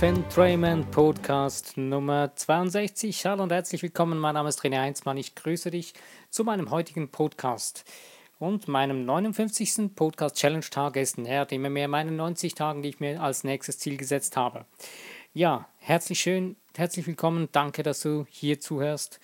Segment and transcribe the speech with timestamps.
[0.00, 3.26] Entrainment Podcast Nummer 62.
[3.26, 4.18] Hallo und herzlich willkommen.
[4.18, 5.16] Mein Name ist René Heinzmann.
[5.16, 5.94] Ich grüße dich
[6.30, 7.84] zu meinem heutigen Podcast
[8.38, 9.94] und meinem 59.
[9.94, 13.78] Podcast Challenge Tag ist nähert immer mehr meinen 90 Tagen, die ich mir als nächstes
[13.78, 14.64] Ziel gesetzt habe.
[15.34, 17.48] Ja, herzlich schön, herzlich willkommen.
[17.52, 19.20] Danke, dass du hier zuhörst.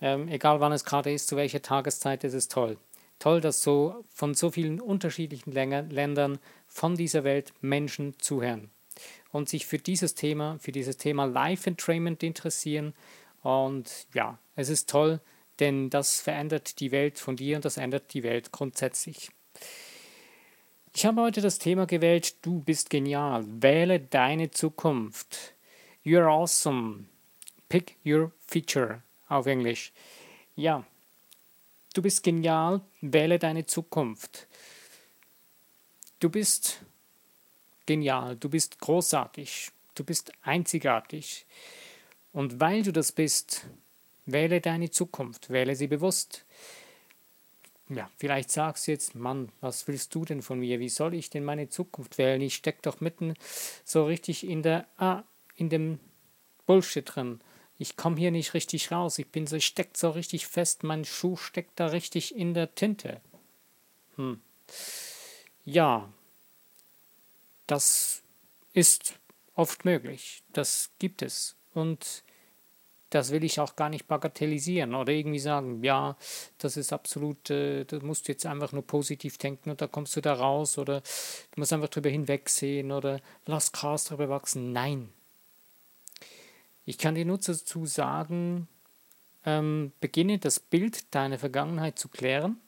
[0.00, 2.76] Ähm, egal wann es gerade ist, zu welcher Tageszeit, es ist toll.
[3.18, 8.70] Toll, dass so von so vielen unterschiedlichen Ländern von dieser Welt Menschen zuhören
[9.36, 12.94] und sich für dieses Thema, für dieses Thema Life Entrainment interessieren.
[13.42, 15.20] Und ja, es ist toll,
[15.60, 19.30] denn das verändert die Welt von dir und das ändert die Welt grundsätzlich.
[20.94, 25.54] Ich habe heute das Thema gewählt, du bist genial, wähle deine Zukunft.
[26.04, 27.04] You're awesome.
[27.68, 29.92] Pick your future auf Englisch.
[30.54, 30.84] Ja,
[31.92, 34.46] du bist genial, wähle deine Zukunft.
[36.20, 36.80] Du bist
[37.86, 41.46] genial, du bist großartig, du bist einzigartig.
[42.32, 43.66] Und weil du das bist,
[44.26, 46.44] wähle deine Zukunft, wähle sie bewusst.
[47.88, 50.80] Ja, vielleicht sagst du jetzt, Mann, was willst du denn von mir?
[50.80, 52.40] Wie soll ich denn meine Zukunft wählen?
[52.40, 53.34] Ich stecke doch mitten
[53.84, 55.22] so richtig in der ah,
[55.54, 56.00] in dem
[56.66, 57.40] Bullshit drin.
[57.78, 59.18] Ich komme hier nicht richtig raus.
[59.18, 60.82] Ich bin so, steckt so richtig fest.
[60.82, 63.20] Mein Schuh steckt da richtig in der Tinte.
[64.16, 64.40] Hm.
[65.64, 66.12] Ja,
[67.66, 68.22] das
[68.72, 69.18] ist
[69.54, 70.42] oft möglich.
[70.52, 71.56] Das gibt es.
[71.74, 72.24] Und
[73.10, 76.16] das will ich auch gar nicht bagatellisieren oder irgendwie sagen, ja,
[76.58, 80.16] das ist absolut, äh, das musst du jetzt einfach nur positiv denken und da kommst
[80.16, 84.72] du da raus oder du musst einfach drüber hinwegsehen oder lass Gras drüber wachsen.
[84.72, 85.08] Nein.
[86.84, 88.68] Ich kann dir nur dazu sagen,
[89.44, 92.60] ähm, beginne das Bild deiner Vergangenheit zu klären.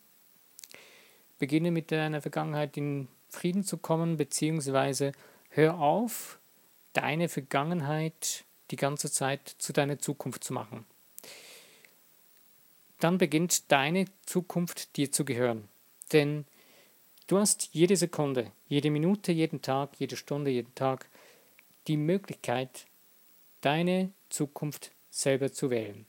[1.39, 5.13] Beginne mit deiner Vergangenheit in Frieden zu kommen, beziehungsweise
[5.51, 6.39] hör auf,
[6.93, 10.85] deine Vergangenheit die ganze Zeit zu deiner Zukunft zu machen.
[13.01, 15.69] Dann beginnt deine Zukunft dir zu gehören.
[16.13, 16.45] Denn
[17.27, 21.07] du hast jede Sekunde, jede Minute, jeden Tag, jede Stunde, jeden Tag
[21.87, 22.87] die Möglichkeit,
[23.61, 26.07] deine Zukunft selber zu wählen.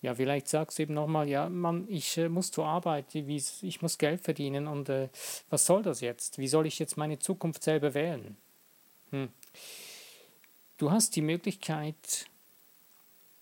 [0.00, 3.98] Ja, vielleicht sagst du eben nochmal, ja, Mann, ich äh, muss zur Arbeit, ich muss
[3.98, 5.08] Geld verdienen und äh,
[5.50, 6.38] was soll das jetzt?
[6.38, 8.36] Wie soll ich jetzt meine Zukunft selber wählen?
[9.10, 9.28] Hm.
[10.76, 12.26] Du hast die Möglichkeit,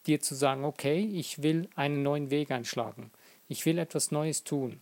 [0.06, 3.10] dir zu sagen, okay, ich will einen neuen Weg einschlagen.
[3.48, 4.80] Ich will etwas Neues tun.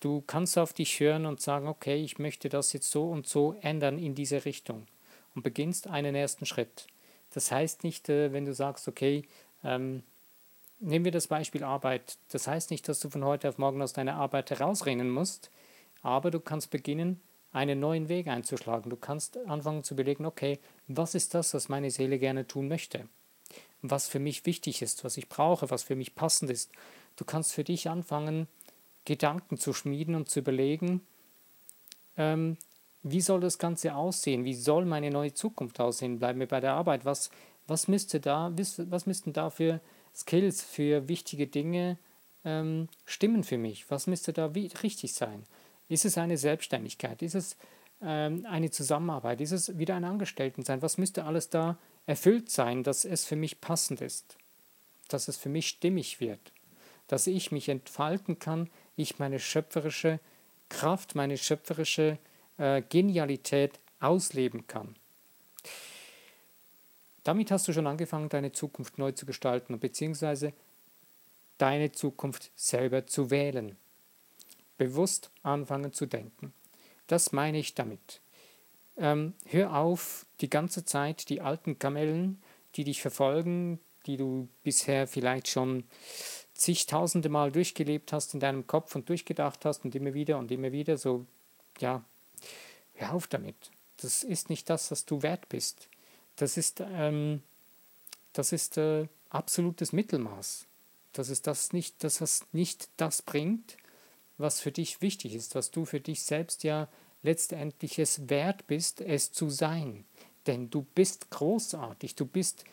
[0.00, 3.54] Du kannst auf dich hören und sagen, okay, ich möchte das jetzt so und so
[3.60, 4.86] ändern in diese Richtung
[5.34, 6.86] und beginnst einen ersten Schritt.
[7.34, 9.24] Das heißt nicht, äh, wenn du sagst, okay,
[9.62, 10.02] ähm,
[10.80, 12.18] nehmen wir das Beispiel Arbeit.
[12.30, 15.50] Das heißt nicht, dass du von heute auf morgen aus deiner Arbeit herausrennen musst,
[16.02, 17.20] aber du kannst beginnen,
[17.52, 18.90] einen neuen Weg einzuschlagen.
[18.90, 23.08] Du kannst anfangen zu überlegen, okay, was ist das, was meine Seele gerne tun möchte?
[23.80, 26.70] Was für mich wichtig ist, was ich brauche, was für mich passend ist.
[27.16, 28.46] Du kannst für dich anfangen,
[29.06, 31.00] Gedanken zu schmieden und zu überlegen,
[32.18, 32.58] ähm,
[33.02, 34.44] wie soll das Ganze aussehen?
[34.44, 36.18] Wie soll meine neue Zukunft aussehen?
[36.18, 37.04] Bleiben wir bei der Arbeit.
[37.04, 37.30] Was,
[37.68, 39.80] was müsste da, was müssten da für
[40.16, 41.98] Skills, für wichtige Dinge
[42.44, 43.90] ähm, stimmen für mich?
[43.90, 45.44] Was müsste da richtig sein?
[45.88, 47.22] Ist es eine Selbstständigkeit?
[47.22, 47.56] Ist es
[48.02, 49.40] ähm, eine Zusammenarbeit?
[49.40, 50.82] Ist es wieder ein Angestelltensein?
[50.82, 54.36] Was müsste alles da erfüllt sein, dass es für mich passend ist?
[55.08, 56.52] Dass es für mich stimmig wird?
[57.08, 60.18] Dass ich mich entfalten kann, ich meine schöpferische
[60.68, 62.18] Kraft, meine schöpferische
[62.58, 64.96] äh, Genialität ausleben kann.
[67.26, 70.52] Damit hast du schon angefangen, deine Zukunft neu zu gestalten, beziehungsweise
[71.58, 73.76] deine Zukunft selber zu wählen
[74.78, 76.52] bewusst anfangen zu denken.
[77.08, 78.20] Das meine ich damit.
[78.96, 82.40] Ähm, hör auf, die ganze Zeit die alten Kamellen,
[82.76, 85.82] die dich verfolgen, die du bisher vielleicht schon
[86.54, 90.70] zigtausende Mal durchgelebt hast in deinem Kopf und durchgedacht hast und immer wieder und immer
[90.70, 91.26] wieder so,
[91.80, 92.04] ja,
[92.94, 93.72] hör auf damit.
[93.96, 95.88] Das ist nicht das, was du wert bist.
[96.36, 97.42] Das ist, ähm,
[98.32, 100.66] das ist äh, absolutes Mittelmaß.
[101.12, 103.76] Das ist das nicht, das, was nicht das bringt,
[104.38, 106.88] was für dich wichtig ist, was du für dich selbst ja
[107.22, 110.04] letztendlich es wert bist, es zu sein.
[110.46, 112.64] Denn du bist großartig, du bist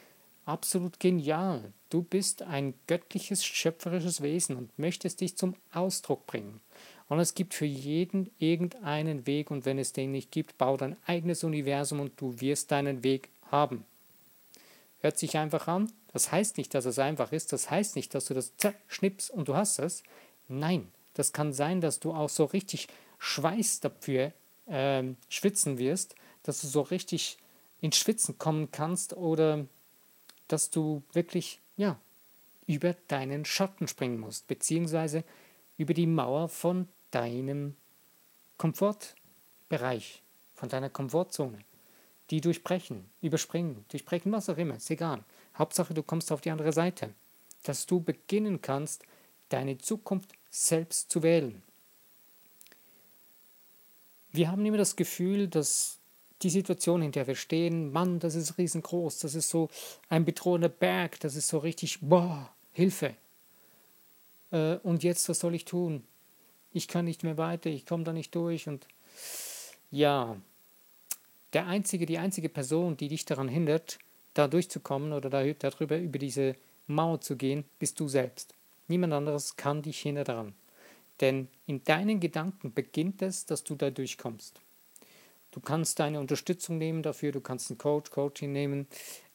[0.45, 6.59] absolut genial, du bist ein göttliches, schöpferisches Wesen und möchtest dich zum Ausdruck bringen.
[7.07, 10.97] Und es gibt für jeden irgendeinen Weg und wenn es den nicht gibt, bau dein
[11.05, 13.85] eigenes Universum und du wirst deinen Weg haben.
[14.99, 15.89] Hört sich einfach an.
[16.11, 17.53] Das heißt nicht, dass es einfach ist.
[17.53, 18.53] Das heißt nicht, dass du das
[18.87, 20.03] schnippst und du hast es.
[20.49, 22.89] Nein, das kann sein, dass du auch so richtig
[23.19, 24.33] Schweiß dafür
[24.65, 27.37] äh, schwitzen wirst, dass du so richtig
[27.79, 29.65] ins Schwitzen kommen kannst oder
[30.47, 31.97] dass du wirklich, ja,
[32.65, 35.23] über deinen Schatten springen musst, beziehungsweise
[35.77, 37.75] über die Mauer von deinem
[38.57, 40.21] Komfortbereich,
[40.53, 41.59] von deiner Komfortzone.
[42.29, 45.23] Die durchbrechen, überspringen, durchbrechen, was auch immer, ist egal.
[45.57, 47.13] Hauptsache, du kommst auf die andere Seite.
[47.63, 49.03] Dass du beginnen kannst,
[49.49, 51.61] deine Zukunft selbst zu wählen.
[54.31, 55.99] Wir haben immer das Gefühl, dass
[56.41, 59.69] die Situation, in der wir stehen, Mann, das ist riesengroß, das ist so
[60.09, 63.15] ein bedrohender Berg, das ist so richtig, boah, Hilfe.
[64.51, 66.03] Äh, und jetzt, was soll ich tun?
[66.71, 68.87] Ich kann nicht mehr weiter, ich komme da nicht durch und
[69.91, 70.35] ja,
[71.53, 73.99] der einzige, die einzige Person, die dich daran hindert,
[74.33, 76.55] da durchzukommen oder da, darüber über diese
[76.87, 78.53] Mauer zu gehen, bist du selbst.
[78.87, 80.53] Niemand anderes kann dich hindern daran.
[81.21, 84.59] Denn in deinen Gedanken beginnt es, dass du da durchkommst.
[85.51, 88.87] Du kannst deine Unterstützung nehmen dafür, du kannst einen Coach, Coaching nehmen.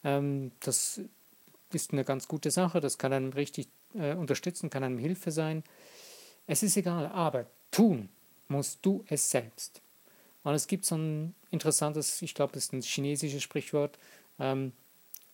[0.03, 1.01] Ähm, das
[1.73, 5.63] ist eine ganz gute Sache, das kann einem richtig äh, unterstützen, kann einem Hilfe sein.
[6.47, 8.09] Es ist egal, aber tun
[8.49, 9.81] musst du es selbst.
[10.45, 13.99] Und es gibt so ein interessantes, ich glaube, das ist ein chinesisches Sprichwort,
[14.39, 14.73] ähm,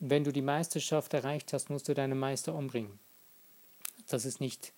[0.00, 2.98] wenn du die Meisterschaft erreicht hast, musst du deinen Meister umbringen.
[4.08, 4.72] Das ist nicht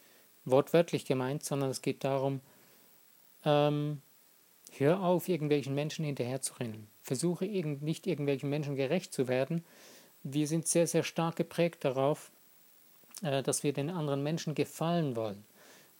[0.44, 2.40] wortwörtlich gemeint, sondern es geht darum,
[3.44, 4.02] ähm,
[4.78, 6.87] Hör auf, irgendwelchen Menschen hinterherzurennen.
[7.02, 9.64] Versuche irgend, nicht irgendwelchen Menschen gerecht zu werden.
[10.23, 12.31] Wir sind sehr, sehr stark geprägt darauf,
[13.23, 15.44] äh, dass wir den anderen Menschen gefallen wollen.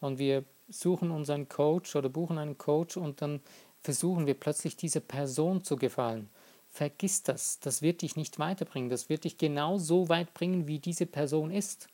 [0.01, 3.41] Und wir suchen unseren Coach oder buchen einen Coach und dann
[3.83, 6.29] versuchen wir plötzlich dieser Person zu gefallen.
[6.71, 10.79] Vergiss das, das wird dich nicht weiterbringen, das wird dich genau so weit bringen, wie
[10.79, 11.89] diese Person ist.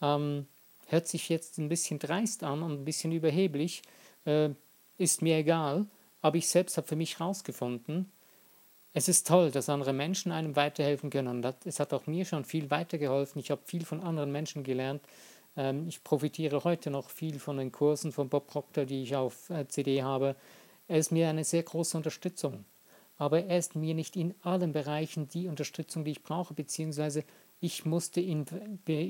[0.00, 0.46] Ähm,
[0.86, 3.82] hört sich jetzt ein bisschen dreist an und ein bisschen überheblich,
[4.24, 4.50] äh,
[4.96, 5.86] ist mir egal,
[6.22, 8.10] aber ich selbst habe für mich herausgefunden,
[8.92, 11.28] es ist toll, dass andere Menschen einem weiterhelfen können.
[11.28, 13.40] Und es hat auch mir schon viel weitergeholfen.
[13.40, 15.02] Ich habe viel von anderen Menschen gelernt.
[15.60, 19.50] Ähm, ich profitiere heute noch viel von den Kursen von Bob Proctor, die ich auf
[19.50, 20.34] äh, CD habe.
[20.88, 22.64] Er ist mir eine sehr große Unterstützung.
[23.18, 27.24] Aber er ist mir nicht in allen Bereichen die Unterstützung, die ich brauche, beziehungsweise
[27.60, 28.46] ich musste in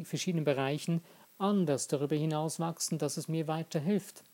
[0.04, 1.04] verschiedenen Bereichen
[1.38, 4.24] anders darüber hinaus wachsen, dass es mir weiterhilft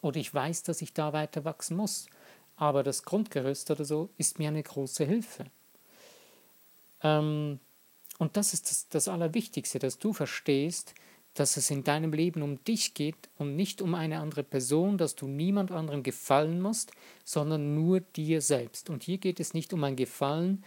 [0.00, 2.06] oder ich weiß, dass ich da weiter wachsen muss.
[2.54, 5.46] Aber das Grundgerüst oder so ist mir eine große Hilfe.
[7.02, 7.58] Ähm,
[8.18, 10.94] und das ist das, das Allerwichtigste, dass du verstehst,
[11.34, 15.16] dass es in deinem Leben um dich geht und nicht um eine andere Person, dass
[15.16, 16.92] du niemand anderem gefallen musst,
[17.24, 18.88] sondern nur dir selbst.
[18.88, 20.64] Und hier geht es nicht um ein Gefallen,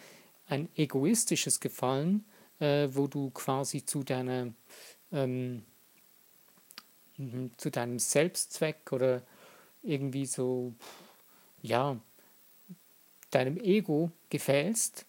[0.47, 2.25] ein egoistisches Gefallen,
[2.59, 4.53] äh, wo du quasi zu deiner
[5.11, 5.63] ähm,
[7.17, 7.51] Mhm.
[7.57, 9.23] zu deinem Selbstzweck oder
[9.81, 10.73] irgendwie so,
[11.61, 11.99] ja,
[13.31, 15.05] deinem Ego gefällst,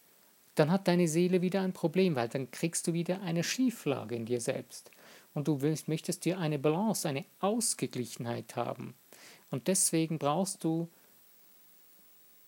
[0.55, 4.25] dann hat deine Seele wieder ein Problem, weil dann kriegst du wieder eine Schieflage in
[4.25, 4.91] dir selbst.
[5.33, 8.95] Und du willst, möchtest dir eine Balance, eine Ausgeglichenheit haben.
[9.51, 10.89] Und deswegen brauchst du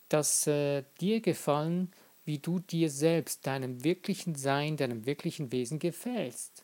[0.09, 1.91] das äh, dir gefallen,
[2.25, 6.63] wie du dir selbst, deinem wirklichen Sein, deinem wirklichen Wesen gefällst.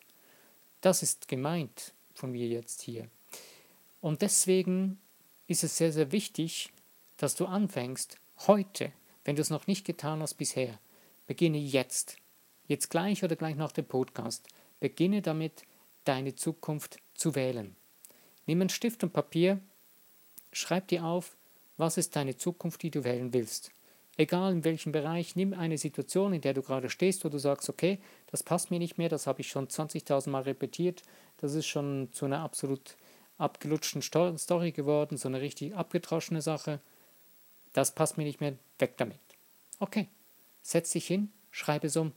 [0.80, 3.08] Das ist gemeint von mir jetzt hier.
[4.00, 4.98] Und deswegen
[5.46, 6.70] ist es sehr, sehr wichtig,
[7.16, 8.92] dass du anfängst, heute,
[9.24, 10.78] wenn du es noch nicht getan hast bisher,
[11.26, 12.16] beginne jetzt,
[12.68, 14.46] jetzt gleich oder gleich nach dem Podcast,
[14.78, 15.64] beginne damit,
[16.08, 17.76] deine Zukunft zu wählen.
[18.46, 19.60] Nimm einen Stift und Papier,
[20.52, 21.36] schreib dir auf,
[21.76, 23.70] was ist deine Zukunft, die du wählen willst.
[24.16, 27.68] Egal in welchem Bereich, nimm eine Situation, in der du gerade stehst, wo du sagst,
[27.68, 28.00] okay,
[28.30, 31.02] das passt mir nicht mehr, das habe ich schon 20.000 Mal repetiert,
[31.36, 32.96] das ist schon zu einer absolut
[33.36, 36.80] abgelutschten Story geworden, so eine richtig abgetroschene Sache.
[37.74, 39.20] Das passt mir nicht mehr, weg damit.
[39.78, 40.08] Okay,
[40.62, 42.12] setz dich hin, schreib es um.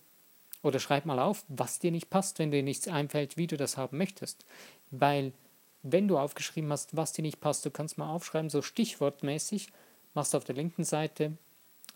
[0.64, 3.78] Oder schreib mal auf, was dir nicht passt, wenn dir nichts einfällt, wie du das
[3.78, 4.46] haben möchtest.
[4.92, 5.34] Weil,
[5.82, 9.70] wenn du aufgeschrieben hast, was dir nicht passt, du kannst mal aufschreiben, so stichwortmäßig,
[10.14, 11.38] machst du auf der linken Seite,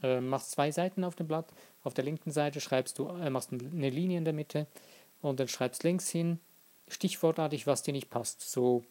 [0.02, 1.48] äh, machst zwei Seiten auf dem Blatt,
[1.84, 4.66] auf der linken Seite schreibst du, äh, machst eine Linie in der Mitte
[5.22, 6.40] und dann schreibst links hin,
[6.88, 8.50] stichwortartig, was dir nicht passt.
[8.50, 8.84] So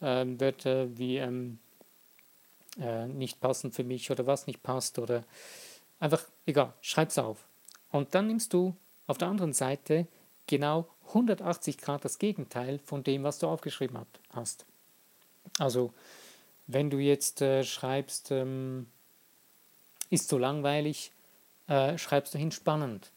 [0.00, 1.58] ähm, Wörter wie ähm,
[2.78, 5.24] äh, nicht passend für mich oder was nicht passt oder
[5.98, 7.44] einfach, egal, schreib's auf.
[7.90, 8.74] Und dann nimmst du
[9.10, 10.06] auf der anderen Seite
[10.46, 13.98] genau 180 Grad das Gegenteil von dem, was du aufgeschrieben
[14.32, 14.66] hast.
[15.58, 15.92] Also,
[16.68, 18.86] wenn du jetzt äh, schreibst, ähm,
[20.10, 21.10] ist so langweilig,
[21.66, 23.10] äh, schreibst du hin spannend.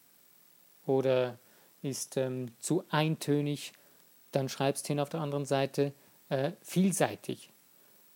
[0.84, 1.38] Oder
[1.82, 3.72] ist ähm, zu eintönig,
[4.32, 5.92] dann schreibst du hin auf der anderen Seite
[6.28, 7.50] äh, vielseitig.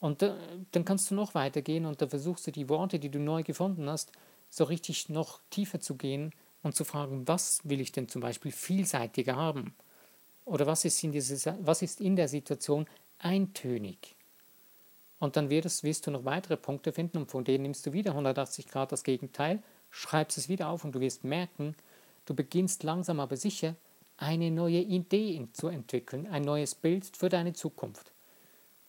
[0.00, 0.36] Und da,
[0.72, 3.88] dann kannst du noch weitergehen und da versuchst du die Worte, die du neu gefunden
[3.88, 4.10] hast,
[4.50, 6.32] so richtig noch tiefer zu gehen
[6.62, 9.74] und zu fragen, was will ich denn zum Beispiel vielseitiger haben?
[10.44, 12.86] Oder was ist in, diese, was ist in der Situation
[13.18, 14.16] eintönig?
[15.18, 18.12] Und dann wirst, wirst du noch weitere Punkte finden und von denen nimmst du wieder
[18.12, 21.74] 180 Grad das Gegenteil, schreibst es wieder auf und du wirst merken,
[22.24, 23.74] du beginnst langsam aber sicher
[24.16, 28.12] eine neue Idee zu entwickeln, ein neues Bild für deine Zukunft.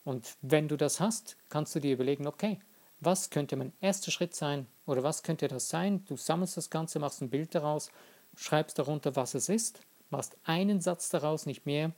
[0.04, 2.58] Und wenn du das hast, kannst du dir überlegen, okay,
[3.00, 6.04] was könnte mein erster Schritt sein oder was könnte das sein?
[6.06, 7.92] Du sammelst das Ganze, machst ein Bild daraus,
[8.36, 9.80] schreibst darunter, was es ist,
[10.10, 11.92] machst einen Satz daraus, nicht mehr,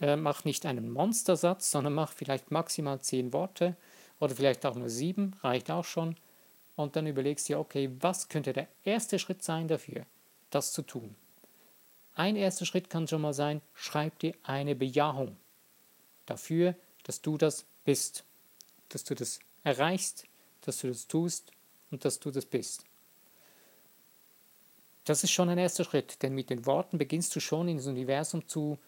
[0.00, 3.76] äh, mach nicht einen Monstersatz, sondern mach vielleicht maximal zehn Worte
[4.20, 6.14] oder vielleicht auch nur sieben, reicht auch schon.
[6.76, 10.06] Und dann überlegst du dir, okay, was könnte der erste Schritt sein dafür,
[10.50, 11.16] das zu tun?
[12.14, 15.36] Ein erster Schritt kann schon mal sein, schreib dir eine Bejahung
[16.26, 18.22] dafür, dass du das bist,
[18.90, 20.26] dass du das erreichst,
[20.60, 21.50] dass du das tust
[21.90, 22.84] und dass du das bist.
[25.04, 28.46] Das ist schon ein erster Schritt, denn mit den Worten beginnst du schon ins Universum
[28.46, 28.78] zu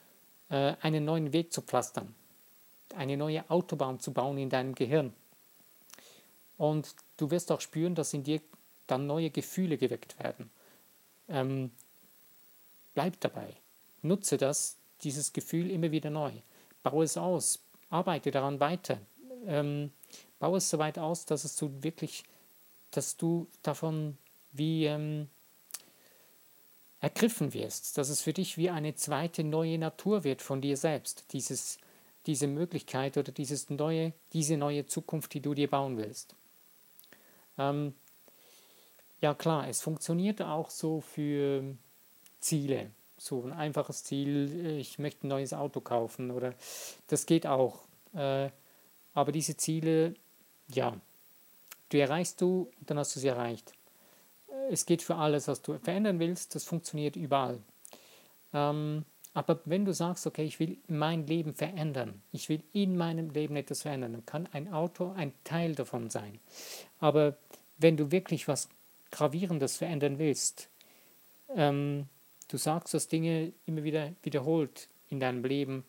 [0.51, 2.15] äh, einen neuen Weg zu pflastern,
[2.95, 5.15] eine neue Autobahn zu bauen in deinem Gehirn.
[6.59, 8.43] Und du wirst auch spüren, dass in dir
[8.87, 10.51] dann neue Gefühle geweckt werden.
[11.29, 11.71] Ähm,
[12.93, 13.55] bleib dabei.
[14.03, 16.33] Nutze das, dieses Gefühl immer wieder neu.
[16.83, 17.61] Baue es aus.
[17.89, 18.99] Arbeite daran weiter.
[19.47, 19.93] Ähm,
[20.39, 22.25] baue es so weit aus, dass es du wirklich,
[22.91, 24.17] dass du davon
[24.53, 25.29] wie ähm,
[27.01, 31.33] ergriffen wirst, dass es für dich wie eine zweite neue Natur wird von dir selbst,
[31.33, 31.79] dieses,
[32.27, 36.35] diese Möglichkeit oder dieses neue, diese neue Zukunft, die du dir bauen willst.
[37.59, 37.95] Ähm,
[39.21, 41.77] ja klar, es funktioniert auch so für
[42.41, 42.91] Ziele.
[43.17, 46.55] So ein einfaches Ziel, ich möchte ein neues Auto kaufen oder
[47.09, 47.81] das geht auch.
[48.15, 48.51] Äh,
[49.13, 50.15] aber diese Ziele,
[50.69, 50.99] ja,
[51.91, 53.73] du erreichst du, dann hast du sie erreicht.
[54.71, 57.61] Es geht für alles, was du verändern willst, das funktioniert überall.
[58.53, 63.31] Ähm, aber wenn du sagst, okay, ich will mein Leben verändern, ich will in meinem
[63.31, 66.41] Leben etwas verändern, dann kann ein Auto ein Teil davon sein.
[66.99, 67.37] Aber
[67.79, 68.69] wenn du wirklich was
[69.13, 70.69] Gravierendes verändern willst,
[71.55, 72.07] ähm,
[72.49, 75.85] du sagst, dass Dinge immer wieder wiederholt in deinem Leben,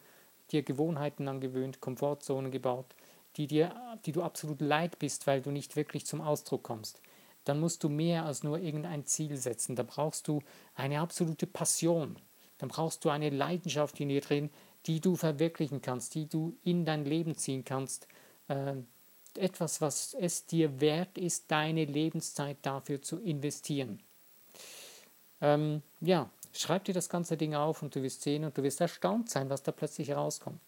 [0.51, 2.93] dir Gewohnheiten angewöhnt, Komfortzonen gebaut,
[3.37, 3.73] die, dir,
[4.05, 7.01] die du absolut leid bist, weil du nicht wirklich zum Ausdruck kommst,
[7.45, 9.75] dann musst du mehr als nur irgendein Ziel setzen.
[9.75, 10.41] Da brauchst du
[10.75, 12.17] eine absolute Passion.
[12.57, 14.51] Dann brauchst du eine Leidenschaft in dir drin,
[14.85, 18.07] die du verwirklichen kannst, die du in dein Leben ziehen kannst.
[18.47, 18.75] Äh,
[19.35, 23.99] etwas, was es dir wert ist, deine Lebenszeit dafür zu investieren.
[25.39, 28.81] Ähm, ja, schreib dir das ganze Ding auf und du wirst sehen und du wirst
[28.81, 30.59] erstaunt sein, was da plötzlich herauskommt.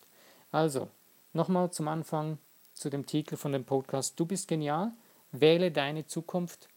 [0.51, 0.88] Also,
[1.34, 2.38] nochmal zum Anfang
[2.74, 4.20] zu dem Titel von dem Podcast.
[4.20, 4.92] Du bist genial,
[5.32, 6.70] wähle deine Zukunft.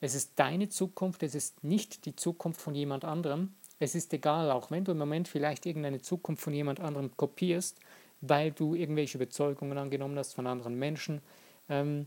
[0.00, 3.54] Es ist deine Zukunft, es ist nicht die Zukunft von jemand anderem.
[3.78, 7.78] Es ist egal, auch wenn du im Moment vielleicht irgendeine Zukunft von jemand anderem kopierst,
[8.20, 11.20] weil du irgendwelche Überzeugungen angenommen hast von anderen Menschen.
[11.68, 12.06] Ähm,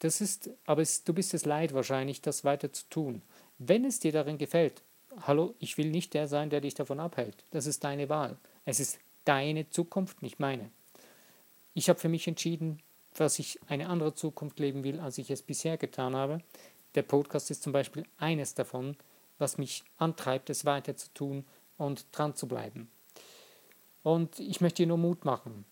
[0.00, 3.22] das ist, aber es, du bist es leid wahrscheinlich, das weiter zu tun.
[3.58, 4.82] Wenn es dir darin gefällt,
[5.22, 7.44] hallo, ich will nicht der sein, der dich davon abhält.
[7.50, 8.36] Das ist deine Wahl.
[8.64, 10.70] Es ist deine Zukunft, nicht meine.
[11.74, 12.80] Ich habe für mich entschieden,
[13.14, 16.38] dass ich eine andere Zukunft leben will, als ich es bisher getan habe.
[16.94, 18.96] Der Podcast ist zum Beispiel eines davon,
[19.38, 21.44] was mich antreibt, es weiter zu tun
[21.76, 22.88] und dran zu bleiben.
[24.04, 25.64] Und ich möchte dir nur Mut machen.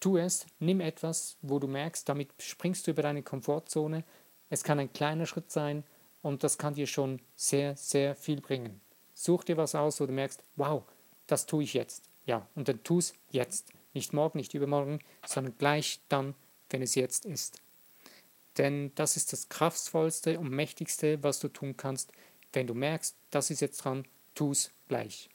[0.00, 4.02] Tu es, nimm etwas, wo du merkst, damit springst du über deine Komfortzone.
[4.50, 5.84] Es kann ein kleiner Schritt sein
[6.22, 8.80] und das kann dir schon sehr, sehr viel bringen.
[9.14, 10.82] Such dir was aus, wo du merkst, wow,
[11.26, 12.08] das tue ich jetzt.
[12.26, 13.72] Ja, und dann tu es jetzt.
[13.94, 16.34] Nicht morgen, nicht übermorgen, sondern gleich dann,
[16.70, 17.62] wenn es jetzt ist.
[18.58, 22.12] Denn das ist das kraftvollste und mächtigste, was du tun kannst.
[22.52, 25.28] Wenn du merkst, das ist jetzt dran, tu es gleich.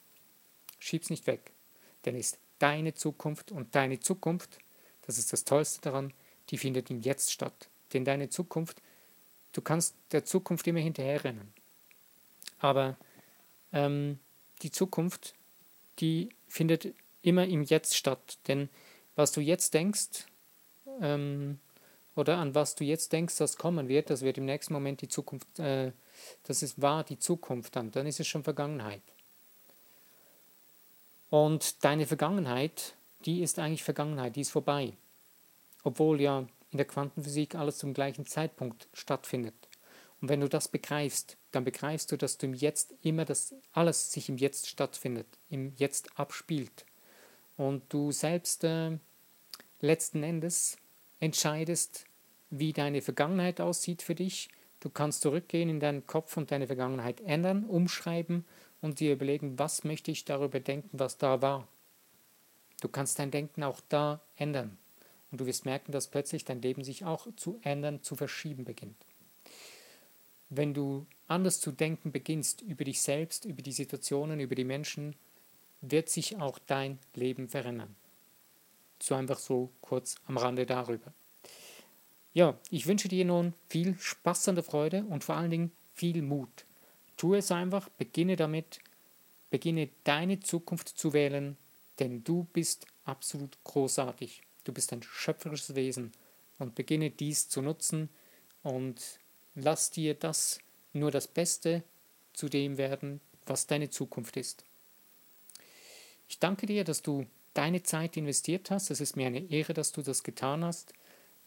[0.79, 1.51] Schieb's nicht weg.
[2.05, 4.59] Denn es ist deine Zukunft und deine Zukunft,
[5.05, 6.13] das ist das Tollste daran,
[6.49, 7.69] die findet im Jetzt statt.
[7.93, 8.81] Denn deine Zukunft,
[9.53, 11.53] du kannst der Zukunft immer hinterherrennen.
[12.59, 12.97] Aber
[13.73, 14.19] ähm,
[14.61, 15.33] die Zukunft,
[15.99, 18.37] die findet immer im Jetzt statt.
[18.47, 18.69] Denn
[19.15, 20.25] was du jetzt denkst,
[21.01, 21.59] ähm,
[22.15, 25.07] oder an was du jetzt denkst, das kommen wird, das wird im nächsten Moment die
[25.07, 25.91] Zukunft, äh,
[26.43, 29.01] das ist wahr, die Zukunft dann, dann ist es schon Vergangenheit.
[31.29, 32.95] Und deine Vergangenheit,
[33.25, 34.93] die ist eigentlich Vergangenheit, die ist vorbei.
[35.83, 39.55] Obwohl ja in der Quantenphysik alles zum gleichen Zeitpunkt stattfindet.
[40.21, 44.11] Und wenn du das begreifst, dann begreifst du, dass du im Jetzt immer das alles
[44.11, 46.85] sich im Jetzt stattfindet, im Jetzt abspielt.
[47.59, 48.97] Und du selbst äh,
[49.81, 50.77] letzten Endes
[51.19, 52.05] entscheidest,
[52.49, 54.49] wie deine Vergangenheit aussieht für dich,
[54.79, 58.45] Du kannst zurückgehen in deinen Kopf und deine Vergangenheit ändern, umschreiben
[58.81, 61.67] und dir überlegen, was möchte ich darüber denken, was da war.
[62.81, 64.77] Du kannst dein Denken auch da ändern.
[65.31, 69.05] Und du wirst merken, dass plötzlich dein Leben sich auch zu ändern, zu verschieben beginnt.
[70.49, 75.13] Wenn du anders zu denken beginnst über dich selbst, über die Situationen, über die Menschen,
[75.81, 77.95] wird sich auch dein Leben verändern.
[79.01, 81.13] So einfach so kurz am Rande darüber.
[82.33, 86.21] Ja, ich wünsche dir nun viel Spaß an der Freude und vor allen Dingen viel
[86.21, 86.65] Mut.
[87.17, 88.79] Tu es einfach, beginne damit,
[89.49, 91.57] beginne deine Zukunft zu wählen,
[91.99, 94.43] denn du bist absolut großartig.
[94.63, 96.11] Du bist ein schöpferisches Wesen
[96.59, 98.09] und beginne dies zu nutzen
[98.63, 99.19] und
[99.55, 100.59] lass dir das
[100.93, 101.83] nur das Beste
[102.33, 104.63] zu dem werden, was deine Zukunft ist.
[106.29, 108.91] Ich danke dir, dass du deine Zeit investiert hast.
[108.91, 110.93] Es ist mir eine Ehre, dass du das getan hast.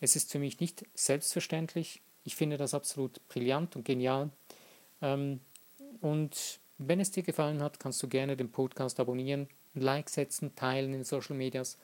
[0.01, 2.03] Es ist für mich nicht selbstverständlich.
[2.25, 4.31] Ich finde das absolut brillant und genial.
[5.01, 5.41] Ähm,
[6.01, 10.55] und wenn es dir gefallen hat, kannst du gerne den Podcast abonnieren, ein Like setzen,
[10.57, 11.79] teilen in Social Medias.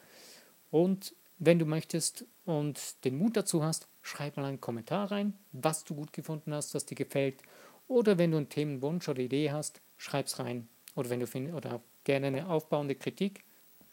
[0.72, 5.84] Und wenn du möchtest und den Mut dazu hast, schreib mal einen Kommentar rein, was
[5.84, 7.42] du gut gefunden hast, was dir gefällt.
[7.86, 10.68] Oder wenn du einen Themenwunsch oder Idee hast, schreib es rein.
[10.96, 13.44] Oder wenn du find, oder gerne eine aufbauende Kritik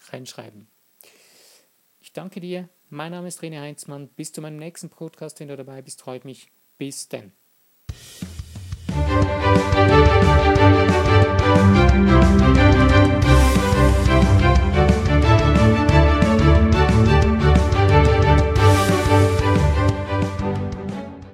[0.10, 0.68] reinschreiben.
[2.00, 2.70] Ich danke dir.
[2.90, 4.10] Mein Name ist René Heinzmann.
[4.10, 6.52] Bis zu meinem nächsten Podcast, wenn du dabei bist, freut mich.
[6.78, 7.32] Bis dann.